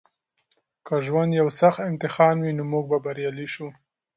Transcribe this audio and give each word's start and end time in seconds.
که 0.85 0.95
ژوند 1.05 1.31
یو 1.39 1.47
سخت 1.59 1.79
امتحان 1.89 2.35
وي 2.39 2.51
نو 2.57 2.63
موږ 2.71 2.85
به 2.91 2.97
بریالي 3.05 3.47
شو. 3.53 3.67